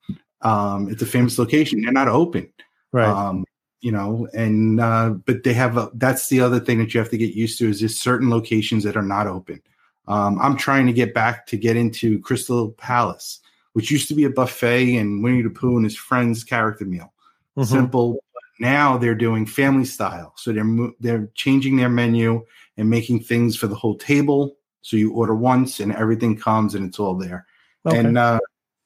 [0.42, 2.52] um, it's a famous location; they're not open.
[2.92, 3.08] Right.
[3.08, 3.46] Um,
[3.82, 7.10] you know and uh but they have a, that's the other thing that you have
[7.10, 9.62] to get used to is just certain locations that are not open
[10.08, 13.40] um i'm trying to get back to get into crystal palace
[13.74, 17.12] which used to be a buffet and winnie the pooh and his friends character meal
[17.58, 17.64] mm-hmm.
[17.64, 18.24] simple
[18.60, 22.46] now they're doing family style so they're they're changing their menu
[22.78, 26.86] and making things for the whole table so you order once and everything comes and
[26.86, 27.48] it's all there
[27.86, 27.98] okay.
[27.98, 28.40] and uh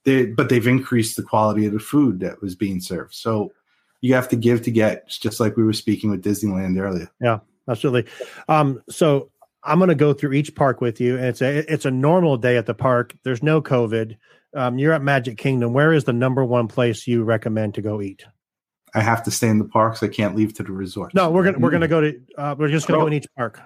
[0.04, 3.52] they, but they've increased the quality of the food that was being served so
[4.06, 5.04] you have to give to get.
[5.08, 7.10] It's just like we were speaking with Disneyland earlier.
[7.20, 8.12] Yeah, absolutely.
[8.48, 9.32] Um, so
[9.64, 12.38] I'm going to go through each park with you, and it's a it's a normal
[12.38, 13.16] day at the park.
[13.24, 14.18] There's no COVID.
[14.54, 15.74] Um, you're at Magic Kingdom.
[15.74, 18.24] Where is the number one place you recommend to go eat?
[18.94, 20.04] I have to stay in the parks.
[20.04, 21.14] I can't leave to the resort.
[21.14, 23.60] No, we're gonna we're gonna go to uh, we're just gonna go in each park.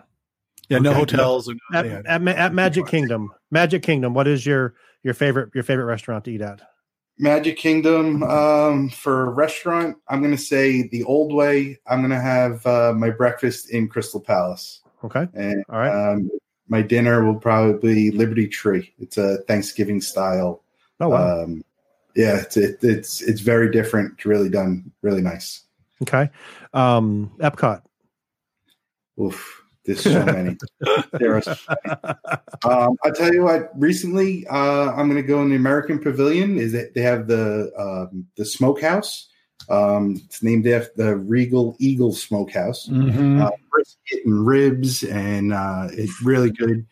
[0.70, 0.84] Yeah, okay.
[0.84, 1.52] no hotels.
[1.74, 3.32] At, at, at Magic Kingdom.
[3.52, 4.14] Magic Kingdom.
[4.14, 6.62] What is your your favorite your favorite restaurant to eat at?
[7.18, 11.78] Magic Kingdom um, for a restaurant, I'm going to say the old way.
[11.86, 14.82] I'm going to have uh, my breakfast in Crystal Palace.
[15.04, 15.28] Okay.
[15.34, 16.14] And all right.
[16.14, 16.30] Um,
[16.70, 18.94] my dinner will probably be Liberty Tree.
[19.00, 20.64] It's a Thanksgiving style.
[21.02, 21.44] Oh wow.
[21.44, 21.64] Um,
[22.16, 24.14] yeah, it's it, it's it's very different.
[24.14, 25.64] It's really done, really nice.
[26.02, 26.30] Okay.
[26.74, 27.82] Um, Epcot.
[29.20, 29.59] Oof.
[29.86, 30.58] There's so many.
[31.14, 31.42] there are.
[31.42, 31.96] So many.
[32.66, 33.72] Um, I'll tell you what.
[33.76, 36.58] Recently, uh, I'm going to go in the American Pavilion.
[36.58, 39.30] Is that they have the um, the smokehouse.
[39.70, 42.88] Um, it's named after the Regal Eagle Smokehouse.
[42.88, 43.42] Mm-hmm.
[43.42, 46.86] Uh, brisket and ribs, and uh, it's really good.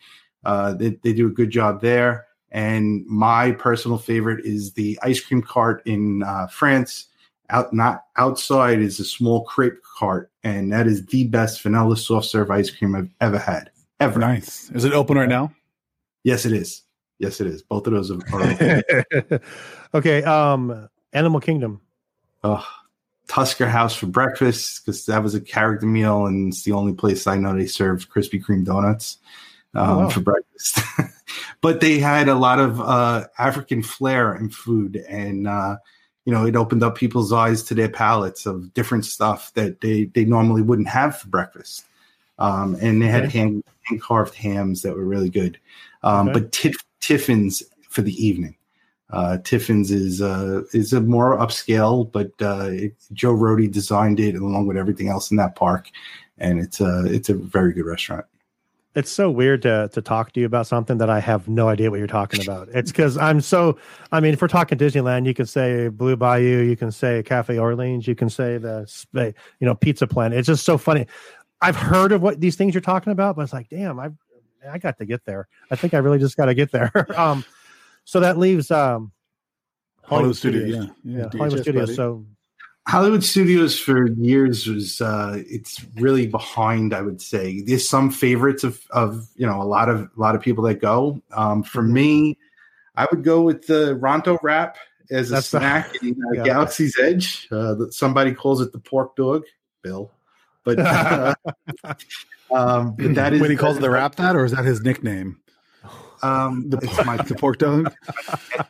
[0.44, 2.26] Uh, they, they do a good job there.
[2.50, 7.06] And my personal favorite is the ice cream cart in uh, France
[7.50, 12.26] out not outside is a small crepe cart, and that is the best vanilla soft
[12.26, 13.70] serve ice cream I've ever had.
[14.00, 14.18] Ever.
[14.20, 14.70] Nice.
[14.70, 15.52] Is it open right now?
[16.24, 16.82] Yes, it is.
[17.18, 17.62] Yes, it is.
[17.62, 19.40] Both of those are, open.
[19.94, 20.22] okay.
[20.22, 21.80] Um, Animal Kingdom.
[22.44, 22.64] Oh,
[23.26, 27.26] Tusker House for breakfast because that was a character meal, and it's the only place
[27.26, 29.18] I know they serve Krispy Kreme donuts
[29.74, 30.08] oh, um, oh, wow.
[30.10, 30.80] for breakfast.
[31.60, 35.76] but they had a lot of uh, African flair in food, and uh,
[36.28, 40.04] you know, it opened up people's eyes to their palates of different stuff that they,
[40.04, 41.86] they normally wouldn't have for breakfast.
[42.38, 43.38] Um, and they had okay.
[43.38, 45.58] hand, hand, carved hams that were really good.
[46.02, 46.40] Um, okay.
[46.40, 48.56] But tif- Tiffin's for the evening.
[49.08, 54.34] Uh, Tiffin's is uh, is a more upscale, but uh, it, Joe Rohde designed it
[54.34, 55.88] along with everything else in that park,
[56.36, 58.26] and it's a it's a very good restaurant
[58.94, 61.90] it's so weird to to talk to you about something that I have no idea
[61.90, 62.68] what you're talking about.
[62.72, 63.78] It's because I'm so.
[64.12, 67.58] I mean, if we're talking Disneyland, you can say Blue Bayou, you can say Cafe
[67.58, 68.86] Orleans, you can say the
[69.60, 70.38] you know Pizza Planet.
[70.38, 71.06] It's just so funny.
[71.60, 74.10] I've heard of what these things you're talking about, but it's like, damn, I
[74.68, 75.48] I got to get there.
[75.70, 76.92] I think I really just got to get there.
[77.20, 77.44] um,
[78.04, 79.12] so that leaves um,
[80.02, 80.74] Hollywood, Hollywood Studios.
[80.74, 81.94] Yeah, yeah, yeah Hollywood Studios.
[81.94, 82.26] So
[82.88, 86.94] Hollywood Studios for years was uh, it's really behind.
[86.94, 90.34] I would say there's some favorites of of you know a lot of a lot
[90.34, 91.20] of people that go.
[91.32, 91.92] Um, for mm-hmm.
[91.92, 92.38] me,
[92.96, 94.78] I would go with the Ronto wrap
[95.10, 96.44] as a That's snack in uh, yeah.
[96.44, 97.46] Galaxy's Edge.
[97.50, 99.44] Uh, that somebody calls it the pork dog,
[99.82, 100.10] Bill,
[100.64, 101.34] but, uh,
[102.54, 104.80] um, but that is when he calls it the wrap that, or is that his
[104.80, 105.40] nickname?
[106.22, 107.92] Um, the, it's my the pork dog.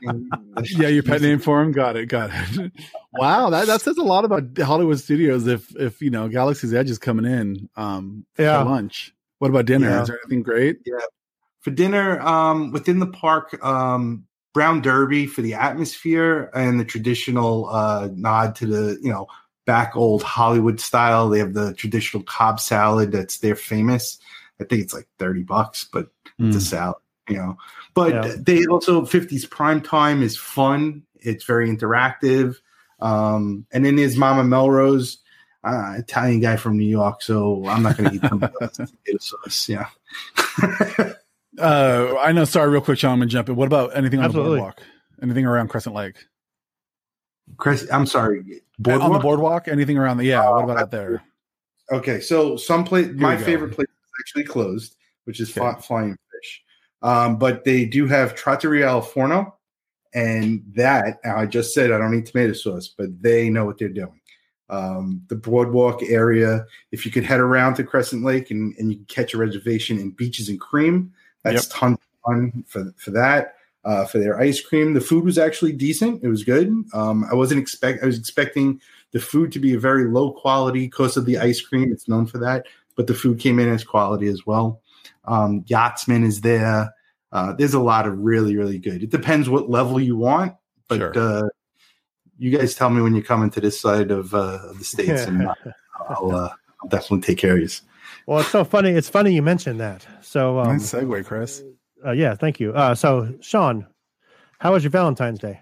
[0.71, 1.73] yeah, your pet name for him.
[1.73, 2.07] Got it.
[2.07, 2.73] Got it.
[3.13, 5.47] wow, that, that says a lot about Hollywood studios.
[5.47, 8.63] If if you know Galaxy's Edge is coming in, um, yeah.
[8.63, 9.15] for lunch.
[9.39, 9.89] What about dinner?
[9.89, 10.03] Yeah.
[10.03, 10.79] Is there anything great?
[10.85, 10.99] Yeah,
[11.61, 17.69] for dinner, um, within the park, um, brown derby for the atmosphere and the traditional
[17.69, 19.27] uh, nod to the you know
[19.67, 21.29] back old Hollywood style.
[21.29, 24.19] They have the traditional Cobb salad that's they're famous.
[24.61, 26.07] I think it's like thirty bucks, but
[26.41, 26.49] mm.
[26.49, 26.65] it's a hmm.
[26.65, 27.57] salad you know.
[27.95, 28.35] But yeah.
[28.39, 31.03] they also 50s prime time is fun.
[31.21, 32.57] It's very interactive.
[33.01, 35.19] Um, and then there's Mama Melrose,
[35.65, 38.69] uh, Italian guy from New York, so I'm not going to eat tomato
[39.21, 39.69] sauce.
[39.69, 39.87] Yeah.
[41.59, 42.45] uh, I know.
[42.45, 43.13] Sorry, real quick, Sean.
[43.13, 43.57] I'm gonna jump in.
[43.57, 44.51] What about anything on Absolutely.
[44.51, 44.83] the boardwalk?
[45.23, 46.17] Anything around Crescent Lake?
[47.57, 48.63] Chris, I'm sorry.
[48.79, 49.09] Boardwalk?
[49.09, 49.69] On the boardwalk?
[49.69, 50.25] Anything around the?
[50.25, 50.47] Yeah.
[50.47, 51.23] Uh, what about out there?
[51.91, 53.09] Okay, so some place.
[53.15, 55.81] My favorite place is actually closed, which is okay.
[55.81, 56.19] Flying Fish.
[57.03, 59.55] Um, but they do have Trattoria al Forno,
[60.15, 63.89] and that I just said I don't need tomato sauce, but they know what they're
[63.89, 64.21] doing.
[64.71, 68.97] Um, the boardwalk area, if you could head around to Crescent Lake and, and you
[68.97, 71.79] can catch a reservation in Beaches and Cream, that's yep.
[71.79, 73.55] tons of fun for for that.
[73.85, 76.23] Uh, for their ice cream, the food was actually decent.
[76.23, 76.69] It was good.
[76.93, 78.81] Um, I wasn't expect I was expecting
[79.13, 81.91] the food to be a very low quality because of the ice cream.
[81.91, 84.83] It's known for that, but the food came in as quality as well.
[85.25, 86.95] Um, Yachtsman is there.
[87.31, 89.03] Uh, there's a lot of really, really good.
[89.03, 90.55] It depends what level you want,
[90.89, 91.19] but sure.
[91.19, 91.49] uh,
[92.39, 95.49] you guys tell me when you come into this side of, uh, the states, and
[96.09, 96.51] I'll, uh,
[96.83, 97.69] I'll, definitely take care of you.
[98.27, 98.91] Well, it's so funny.
[98.91, 100.07] It's funny you mentioned that.
[100.23, 101.63] So, um, nice segue, Chris.
[102.05, 102.73] Uh, yeah, thank you.
[102.73, 103.87] Uh, so, Sean,
[104.59, 105.61] how was your Valentine's Day?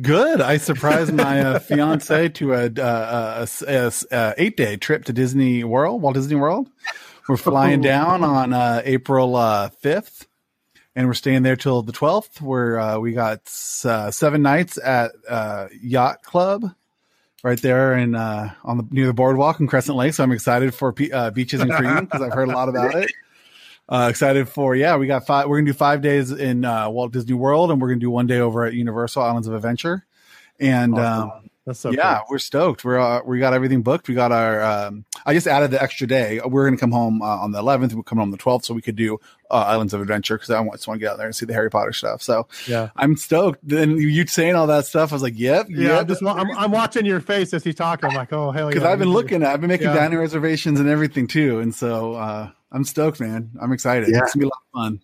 [0.00, 0.40] Good.
[0.40, 5.62] I surprised my uh, fiance to a, a, a, a, eight day trip to Disney
[5.62, 6.68] World, Walt Disney World.
[7.28, 10.26] We're flying down on uh, April uh, 5th,
[10.94, 13.40] and we're staying there till the 12th, where uh, we got
[13.84, 16.74] uh, seven nights at uh, Yacht Club
[17.42, 20.12] right there in uh, on the near the boardwalk in Crescent Lake.
[20.12, 23.10] So I'm excited for beaches and cream because I've heard a lot about it.
[23.90, 25.48] excited for yeah, we got five.
[25.48, 28.40] We're gonna do five days in Walt Disney World, and we're gonna do one day
[28.40, 30.04] over at Universal Islands of Adventure.
[30.60, 31.30] And awesome.
[31.30, 32.24] um, that's so yeah, cool.
[32.30, 32.84] we're stoked.
[32.84, 34.06] We're uh, we got everything booked.
[34.06, 34.62] We got our.
[34.62, 36.38] Um, I just added the extra day.
[36.44, 37.94] We're going to come home uh, on the 11th.
[37.94, 39.18] We're coming home on the 12th, so we could do
[39.50, 41.46] uh, Islands of Adventure because I want, just want to get out there and see
[41.46, 42.22] the Harry Potter stuff.
[42.22, 43.66] So yeah, I'm stoked.
[43.66, 46.00] Then you saying all that stuff, I was like, yep, yeah.
[46.00, 46.08] Yep.
[46.08, 48.10] Just I'm, I'm, watching your face as he's talking.
[48.10, 48.74] I'm like, oh hell yeah.
[48.74, 49.94] Because I've been looking at, I've been making yeah.
[49.94, 53.52] dining reservations and everything too, and so uh, I'm stoked, man.
[53.58, 54.10] I'm excited.
[54.10, 54.18] Yeah.
[54.18, 55.00] It's gonna be a lot of fun.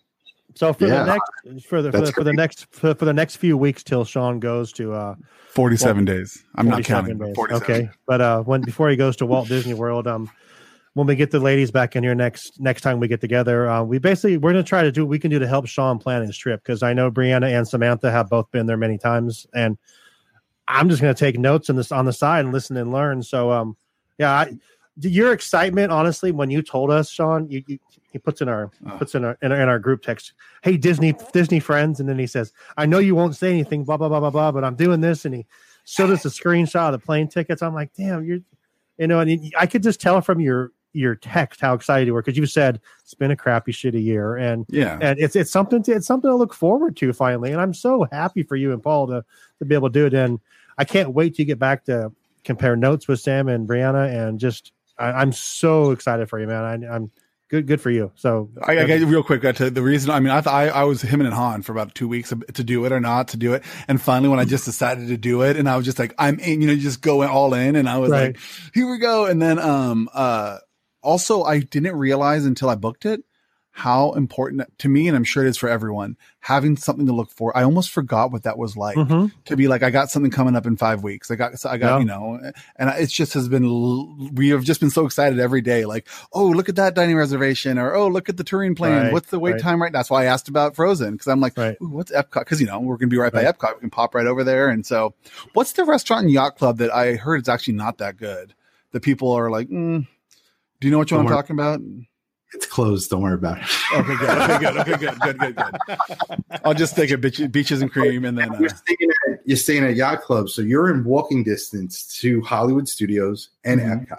[0.55, 1.03] So for yeah.
[1.03, 3.83] the next for the for the, for the, next for, for, the next few weeks
[3.83, 5.15] till Sean goes to uh
[5.49, 6.43] 47 days.
[6.55, 7.21] I'm not counting.
[7.37, 7.89] Okay.
[8.05, 10.29] But uh when before he goes to Walt Disney World, um
[10.93, 13.83] when we get the ladies back in here next next time we get together, uh,
[13.83, 16.21] we basically we're gonna try to do what we can do to help Sean plan
[16.21, 19.77] his trip because I know Brianna and Samantha have both been there many times, and
[20.67, 23.23] I'm just gonna take notes on this on the side and listen and learn.
[23.23, 23.77] So um
[24.17, 24.53] yeah, I,
[24.99, 27.79] your excitement honestly when you told us, Sean, you, you
[28.11, 28.97] he puts in our oh.
[28.97, 32.19] puts in our, in our in our group text, "Hey Disney Disney friends," and then
[32.19, 34.75] he says, "I know you won't say anything, blah blah blah blah blah, but I'm
[34.75, 35.45] doing this," and he
[35.85, 37.61] showed us a screenshot of the plane tickets.
[37.61, 38.39] I'm like, "Damn, you're,"
[38.97, 42.21] you know, and I could just tell from your your text how excited you were
[42.21, 45.81] because you said it's been a crappy shitty year and yeah and it's it's something
[45.81, 48.83] to, it's something to look forward to finally and i'm so happy for you and
[48.83, 49.23] paul to
[49.57, 50.41] to be able to do it and
[50.77, 52.11] i can't wait to get back to
[52.43, 56.83] compare notes with sam and brianna and just I, am so excited for you man
[56.83, 57.11] I, i'm
[57.51, 58.11] good good for you.
[58.15, 60.09] So I, I get real quick to the reason.
[60.09, 62.85] I mean, I I, I was him and Han for about two weeks to do
[62.85, 65.57] it or not to do it, and finally when I just decided to do it,
[65.57, 67.97] and I was just like, I'm in, you know, just going all in, and I
[67.99, 68.35] was right.
[68.35, 68.39] like,
[68.73, 70.57] here we go, and then um uh
[71.03, 73.23] also I didn't realize until I booked it
[73.73, 77.31] how important to me, and I'm sure it is for everyone, having something to look
[77.31, 77.55] for.
[77.55, 79.27] I almost forgot what that was like mm-hmm.
[79.45, 81.31] to be like, I got something coming up in five weeks.
[81.31, 81.99] I got, I got, yeah.
[81.99, 85.85] you know, and it just has been, we have just been so excited every day.
[85.85, 89.05] Like, oh, look at that dining reservation or, oh, look at the touring plan.
[89.05, 89.61] Right, what's the wait right.
[89.61, 89.99] time right now?
[89.99, 91.17] That's why I asked about Frozen.
[91.17, 91.77] Cause I'm like, right.
[91.79, 92.45] what's Epcot?
[92.45, 93.75] Cause you know, we're going to be right, by Epcot.
[93.75, 94.67] We can pop right over there.
[94.69, 95.13] And so
[95.53, 98.53] what's the restaurant and yacht club that I heard is actually not that good?
[98.91, 100.05] The people are like, mm,
[100.81, 101.79] do you know what I'm talking about?
[102.53, 103.09] It's closed.
[103.09, 103.63] Don't worry about it.
[103.93, 104.29] okay, good.
[104.29, 104.77] Okay, good.
[104.77, 105.19] Okay, good.
[105.21, 105.97] Good, good, good.
[106.65, 108.97] I'll just take it beaches and cream, and then uh, we're staying
[109.29, 113.79] at you're staying at yacht club, so you're in walking distance to Hollywood Studios and
[113.79, 114.07] Mhm.
[114.07, 114.17] Epcot.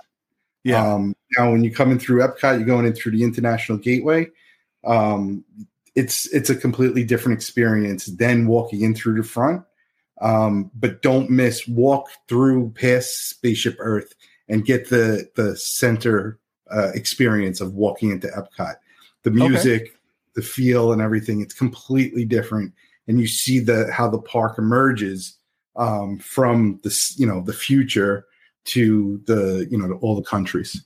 [0.64, 0.94] Yeah.
[0.94, 4.28] Um, now, when you're coming through Epcot, you're going in through the International Gateway.
[4.84, 5.44] Um,
[5.94, 9.62] it's it's a completely different experience than walking in through the front.
[10.20, 14.14] Um, but don't miss walk through past Spaceship Earth
[14.48, 16.38] and get the the center
[16.72, 18.74] uh, experience of walking into Epcot.
[19.24, 19.94] The music,
[20.34, 21.40] the feel, and everything.
[21.40, 22.72] It's completely different,
[23.06, 25.36] and you see the how the park emerges
[25.76, 28.24] um, from this you know the future
[28.64, 30.84] to the you know to all the countries.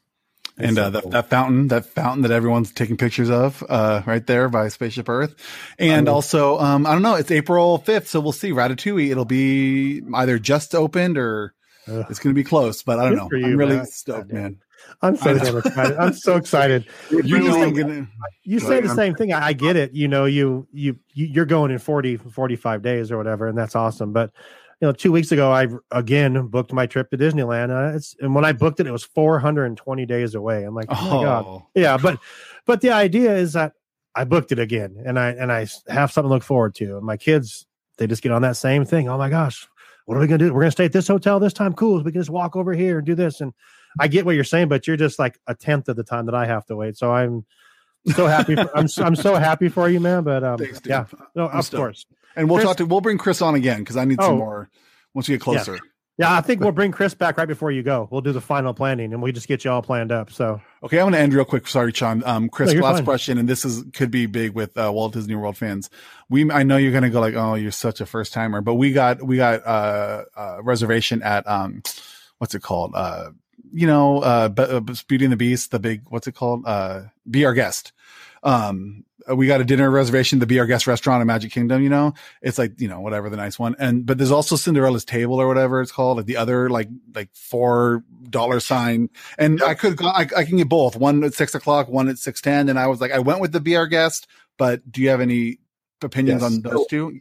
[0.58, 4.48] and uh, that, that fountain, that fountain that everyone's taking pictures of, uh, right there
[4.48, 5.34] by Spaceship Earth.
[5.78, 6.14] And Oh.
[6.14, 8.06] also, um, I don't know, it's April 5th.
[8.06, 9.10] So we'll see Ratatouille.
[9.10, 11.52] It'll be either just opened or
[11.88, 12.06] Ugh.
[12.08, 13.28] it's going to be close, but I don't know.
[13.28, 13.86] for I'm really man.
[13.86, 14.58] stoked, man.
[15.02, 15.96] I'm so damn excited.
[15.98, 16.86] I'm so excited.
[17.10, 18.08] You know, gonna,
[18.44, 19.32] You say the I'm- same thing.
[19.32, 19.92] I, I get it.
[19.92, 23.76] You know, you, you you you're going in 40 45 days or whatever, and that's
[23.76, 24.12] awesome.
[24.12, 24.32] But
[24.80, 27.70] you know, two weeks ago, I again booked my trip to Disneyland.
[27.70, 30.64] Uh, it's, and when I booked it, it was 420 days away.
[30.64, 31.96] I'm like, oh, my god, oh, yeah.
[31.96, 32.18] But
[32.66, 33.72] but the idea is that
[34.14, 36.96] I booked it again, and I and I have something to look forward to.
[36.96, 37.66] And my kids,
[37.98, 39.08] they just get on that same thing.
[39.08, 39.66] Oh my gosh,
[40.04, 40.52] what are we gonna do?
[40.52, 41.72] We're gonna stay at this hotel this time.
[41.72, 42.02] Cool.
[42.02, 43.40] We can just walk over here and do this.
[43.40, 43.52] And
[43.98, 46.34] I get what you're saying, but you're just like a tenth of the time that
[46.34, 46.96] I have to wait.
[46.96, 47.44] So I'm
[48.14, 48.54] so happy.
[48.54, 50.24] For, I'm I'm so happy for you, man.
[50.24, 51.78] But um, Thanks, yeah, no, I'm of stoked.
[51.80, 52.06] course.
[52.36, 54.36] And we'll Chris- talk to, we'll bring Chris on again because I need some Oh.
[54.36, 54.70] more
[55.14, 55.78] once we get closer.
[56.18, 58.08] Yeah, I think we'll bring Chris back right before you go.
[58.10, 60.30] We'll do the final planning, and we just get you all planned up.
[60.32, 61.68] So Okay, I'm going to end real quick.
[61.68, 62.22] Sorry, Sean.
[62.24, 63.04] Um, Chris, No, last fine.
[63.04, 65.90] question, and this is could be big with uh, Walt Disney World fans.
[66.30, 68.76] We, I know you're going to go like, oh, you're such a first timer, but
[68.76, 71.82] we got we got uh, uh reservation at um,
[72.38, 72.92] what's it called?
[72.94, 73.30] Uh,
[73.72, 76.64] you know, uh, uh, Beauty and the Beast, the big what's it called?
[76.66, 77.92] Uh, be our guest.
[78.42, 81.82] Um, we got a dinner reservation, the Be Our Guest restaurant in Magic Kingdom.
[81.82, 85.04] You know, it's like you know whatever the nice one, and but there's also Cinderella's
[85.04, 89.74] Table or whatever it's called, like the other like like four dollar sign and I
[89.74, 92.68] could go, I, I can get both one at six o'clock, one at six ten.
[92.68, 94.26] And I was like, I went with the be our guest,
[94.58, 95.58] but do you have any
[96.02, 96.52] opinions Yes.
[96.52, 97.20] on those two?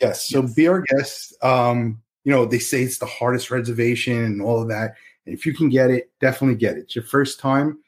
[0.00, 0.28] Yes.
[0.28, 1.34] So be our guest.
[1.42, 4.94] Um, you know, they say it's the hardest reservation and all of that.
[5.28, 6.80] If you can get it, definitely get it.
[6.80, 7.78] It's your first time.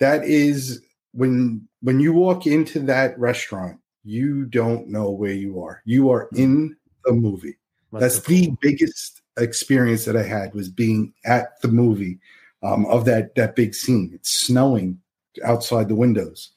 [0.00, 5.82] That is when when you walk into that restaurant, you don't know where you are.
[5.84, 7.56] You are in the movie.
[7.92, 12.18] That's the biggest experience that I had was being at the movie
[12.62, 14.10] um, of that that big scene.
[14.14, 14.98] It's snowing
[15.44, 16.50] outside the windows.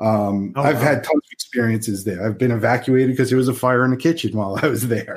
[0.00, 0.80] Um, Oh, I've wow.
[0.82, 2.26] had tons of experiences there.
[2.26, 5.16] I've been evacuated because there was a fire in the kitchen while I was there.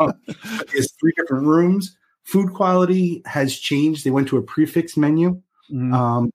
[0.00, 0.12] um,
[0.72, 1.96] there's three different rooms.
[2.28, 4.04] Food quality has changed.
[4.04, 5.40] They went to a prix fixe menu,
[5.72, 5.94] Mhm.
[5.94, 6.30] um,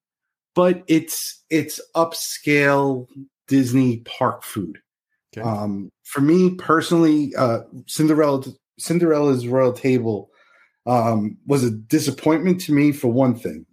[0.56, 3.08] but it's it's upscale
[3.47, 4.79] Disney park food.
[5.38, 5.47] Okay.
[5.47, 8.43] Um, for me personally, uh, Cinderella
[8.79, 10.29] Cinderella's Royal Table
[10.86, 13.65] um, was a disappointment to me for one thing.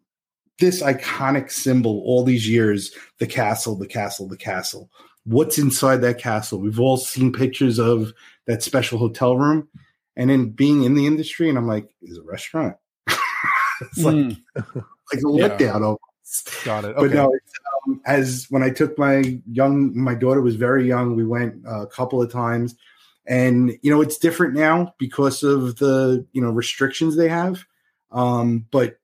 [0.58, 4.90] This iconic symbol, all these years, the castle, the castle, the castle.
[5.24, 6.60] What's inside that castle?
[6.60, 8.12] We've all seen pictures of
[8.46, 9.68] that special hotel room,
[10.20, 12.76] and then being in the industry, and I'm like, is a restaurant?
[13.08, 14.64] it's like Mm, like
[15.14, 15.48] a Yeah.
[15.48, 16.94] letdown almost got it.
[16.94, 17.14] but Okay.
[17.14, 17.32] no,
[17.86, 21.16] um, as when I took my young, my daughter was very young.
[21.16, 22.74] We went uh, a couple of times,
[23.26, 27.64] and you know it's different now because of the you know restrictions they have.
[28.12, 28.98] Um, but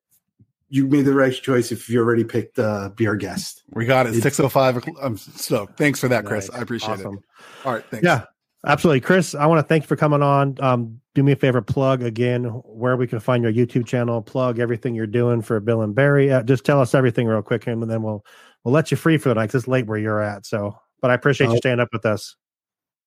[0.68, 3.62] you made the right choice if you already picked uh, be our guest.
[3.72, 4.14] we got it.
[4.16, 4.84] it- Six oh five.
[5.00, 5.78] I'm stoked.
[5.78, 6.50] Thanks for that, Chris.
[6.50, 6.58] Nice.
[6.58, 7.14] I appreciate Awesome.
[7.14, 7.20] it.
[7.64, 7.84] All right.
[7.90, 8.04] Thanks.
[8.04, 8.24] Yeah,
[8.66, 9.00] absolutely.
[9.00, 10.56] Chris, I want to thank you for coming on.
[10.60, 14.58] Um, do me a favor, plug again where we can find your YouTube channel, plug
[14.60, 16.30] everything you're doing for Bill and Barry.
[16.30, 18.24] Uh, just tell us everything real quick, and then we'll
[18.62, 20.46] we'll let you free for the night 'cause it's late where you're at.
[20.46, 21.58] So, but I appreciate you Oh.
[21.58, 22.36] staying up with us.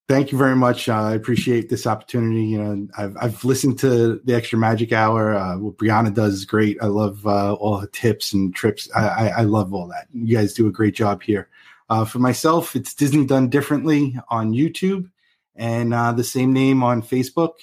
[0.09, 0.89] Thank you very much.
[0.89, 2.41] Uh, I appreciate this opportunity.
[2.43, 5.35] You know, I've I've listened to the Extra Magic Hour.
[5.35, 6.77] Uh, what Brianna does is great.
[6.81, 8.89] I love uh, all her tips and trips.
[8.95, 10.07] I, I, I love all that.
[10.11, 11.47] You guys do a great job here.
[11.91, 15.09] Uh, for myself, it's Disney Done Differently on YouTube
[15.55, 17.53] and uh, the same name on Facebook.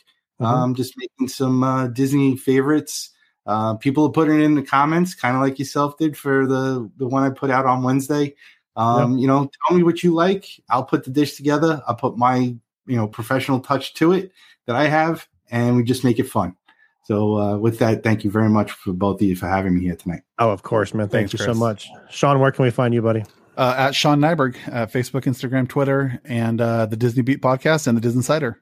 [0.40, 0.46] Mhm.
[0.46, 3.10] Um, just making some uh, Disney favorites.
[3.46, 6.90] Uh, people are putting it in the comments, kind of like yourself did for the
[6.98, 8.34] the one I put out on Wednesday.
[8.76, 10.46] Um, You know, tell me what you like.
[10.68, 11.82] I'll put the dish together.
[11.86, 12.36] I'll put my
[12.86, 14.32] you know professional touch to it
[14.66, 16.54] that I have, and we just make it fun.
[17.04, 19.82] So uh, with that, thank you very much for both of you for having me
[19.82, 20.22] here tonight.
[20.40, 21.08] Oh, of course, man.
[21.08, 22.40] Thank Thanks, you so much, Sean.
[22.40, 23.24] Where can we find you, buddy?
[23.56, 27.96] Uh, at Sean Nyberg, uh, Facebook, Instagram, Twitter, and uh, the Disney Beat podcast and
[27.96, 28.56] the DisInsider.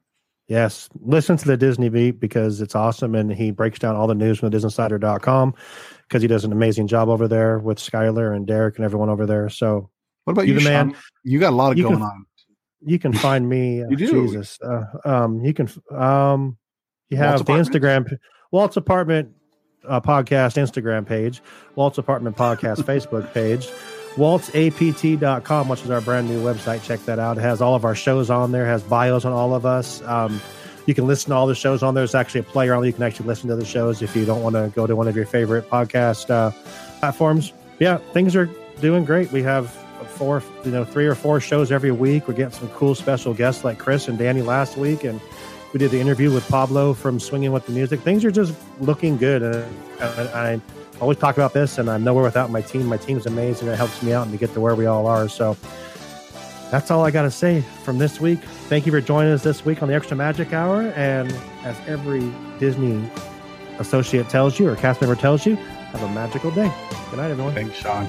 [0.46, 4.14] Yes, listen to the Disney Beat because it's awesome, and he breaks down all the
[4.14, 5.54] news from the DisInsider.com
[6.06, 9.24] because he does an amazing job over there with Skylar and Derek and everyone over
[9.24, 9.48] there.
[9.48, 9.88] So
[10.24, 10.90] What about You man.
[10.90, 10.96] Sean?
[11.24, 12.26] You got a lot of going can- on.
[12.82, 13.82] you can find me.
[13.82, 14.26] uh, You do.
[14.26, 14.58] Jesus.
[14.62, 15.68] Uh, um, you can.
[15.90, 16.58] Um,
[17.08, 18.14] You have the Instagram
[18.52, 19.30] Walt's Apartment
[19.88, 21.40] uh, Podcast Instagram page,
[21.74, 23.68] Walt's Apartment Podcast Facebook page,
[24.14, 26.82] waltsapt.com, which is our brand new website.
[26.82, 27.38] Check that out.
[27.38, 30.02] It has all of our shows on there, has bios on all of us.
[30.02, 30.40] Um,
[30.86, 32.02] you can listen to all the shows on there.
[32.02, 32.84] There's actually a player on.
[32.84, 35.08] You can actually listen to the shows if you don't want to go to one
[35.08, 36.50] of your favorite podcast uh,
[37.00, 37.52] platforms.
[37.78, 38.48] Yeah, things are
[38.80, 39.32] doing great.
[39.32, 39.70] We have
[40.14, 42.28] four, you know, three or four shows every week.
[42.28, 45.20] We're getting some cool special guests like Chris and Danny last week, and
[45.72, 48.00] we did the interview with Pablo from Swinging with the Music.
[48.00, 49.42] Things are just looking good.
[49.42, 50.60] And I, I
[51.00, 52.86] always talk about this, and I'm nowhere without my team.
[52.86, 53.68] My team's amazing.
[53.68, 55.28] It helps me out and to get to where we all are.
[55.28, 55.56] So
[56.70, 58.40] that's all I got to say from this week.
[58.68, 60.92] Thank you for joining us this week on the Extra Magic Hour.
[60.96, 61.32] And
[61.64, 63.08] as every Disney
[63.78, 66.72] associate tells you or cast member tells you, have a magical day.
[67.10, 67.54] Good night, everyone.
[67.54, 68.08] Thanks, Sean.